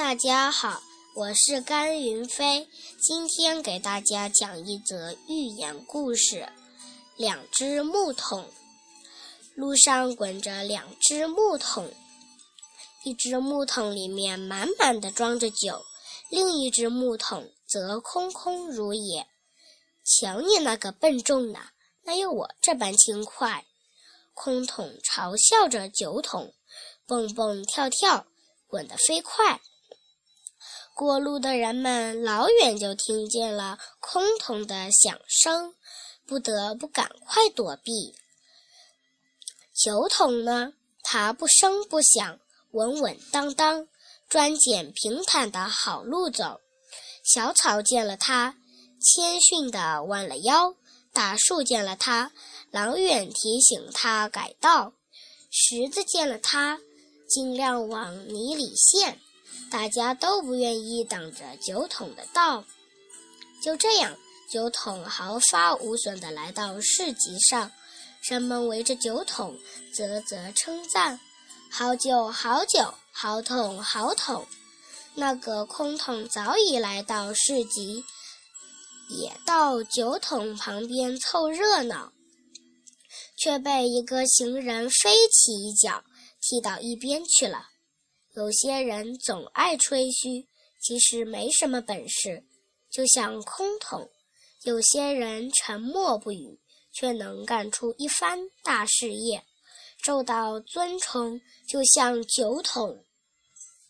[0.00, 0.82] 大家好，
[1.14, 2.66] 我是甘云飞，
[3.02, 6.48] 今天给大家讲一则寓言故事。
[7.16, 8.50] 两只木桶，
[9.54, 11.92] 路上滚着两只木桶，
[13.04, 15.84] 一只木桶里面满满的装着酒，
[16.30, 19.26] 另一只木桶则空空如也。
[20.02, 21.60] 瞧你那个笨重的，
[22.04, 23.66] 哪有我这般轻快？
[24.32, 26.54] 空桶嘲笑着酒桶，
[27.06, 28.26] 蹦蹦跳跳，
[28.66, 29.60] 滚得飞快。
[30.94, 35.74] 过路的人们老远就听见了空桶的响声，
[36.26, 38.14] 不得不赶快躲避。
[39.74, 42.38] 酒桶呢，它不声不响，
[42.72, 43.88] 稳稳当当，
[44.28, 46.60] 专捡平坦的好路走。
[47.24, 48.56] 小草见了它，
[49.00, 50.74] 谦逊地弯了腰；
[51.14, 52.32] 大树见了它，
[52.70, 54.92] 老远提醒它改道；
[55.50, 56.78] 石子见了它，
[57.26, 59.18] 尽量往泥里陷。
[59.70, 62.64] 大家都不愿意挡着酒桶的道，
[63.62, 64.16] 就这样，
[64.50, 67.70] 酒桶毫发无损地来到市集上，
[68.28, 69.56] 人们围着酒桶
[69.94, 71.20] 啧啧称赞
[71.70, 74.44] ：“好酒，好酒，好桶，好桶。”
[75.14, 78.04] 那个空桶早已来到市集，
[79.08, 82.12] 也到酒桶旁边凑热闹，
[83.36, 86.04] 却被一个行人飞起一脚
[86.40, 87.69] 踢到一边去了。
[88.34, 90.46] 有些人总爱吹嘘，
[90.80, 92.44] 其实没什么本事，
[92.88, 94.08] 就像空桶；
[94.62, 96.60] 有些人沉默不语，
[96.92, 99.44] 却能干出一番大事业，
[100.04, 103.04] 受到尊崇，就像酒桶。